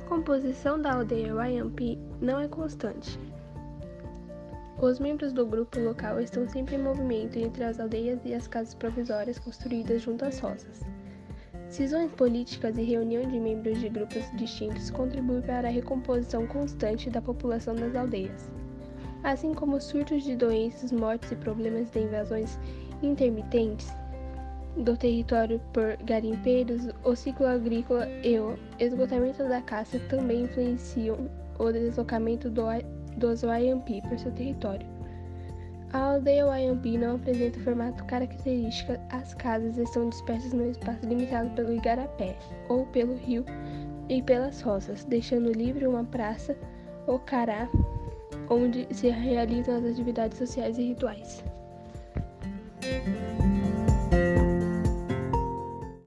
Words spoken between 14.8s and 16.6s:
contribuem para a recomposição